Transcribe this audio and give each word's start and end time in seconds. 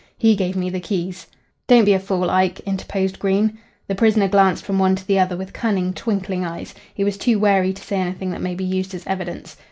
He 0.17 0.35
gave 0.35 0.55
me 0.55 0.71
the 0.71 0.79
keys." 0.79 1.27
"Don't 1.67 1.85
be 1.85 1.93
a 1.93 1.99
fool, 1.99 2.31
Ike," 2.31 2.59
interposed 2.61 3.19
Green. 3.19 3.59
The 3.87 3.93
prisoner 3.93 4.27
glanced 4.27 4.65
from 4.65 4.79
one 4.79 4.95
to 4.95 5.05
the 5.05 5.19
other 5.19 5.37
with 5.37 5.53
cunning, 5.53 5.93
twinkling 5.93 6.43
eyes. 6.43 6.73
He 6.95 7.03
was 7.03 7.19
too 7.19 7.37
wary 7.37 7.71
to 7.71 7.83
say 7.83 7.97
anything 7.97 8.31
that 8.31 8.41
may 8.41 8.55
be 8.55 8.63
used 8.65 8.95
as 8.95 9.05
evidence. 9.05 9.57